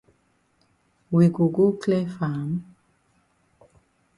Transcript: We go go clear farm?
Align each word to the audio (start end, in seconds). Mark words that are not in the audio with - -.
We 1.11 1.27
go 1.29 1.47
go 1.49 1.73
clear 1.73 2.09
farm? 2.09 2.49